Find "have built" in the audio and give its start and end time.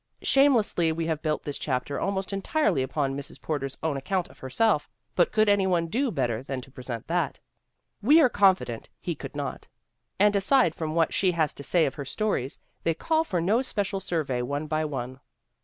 1.05-1.43